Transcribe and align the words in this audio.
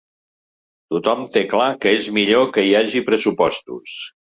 Tothom 0.95 1.21
té 1.37 1.45
clar 1.53 1.69
que 1.85 1.95
és 2.01 2.11
millor 2.19 2.51
que 2.59 2.67
hi 2.71 2.77
hagi 2.83 3.07
pressupostos. 3.15 4.05